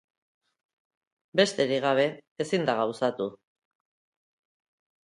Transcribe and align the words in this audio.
Besterik 1.41 1.83
gabe, 1.85 2.07
ezin 2.47 2.67
da 2.71 2.77
gauzatu. 2.83 3.31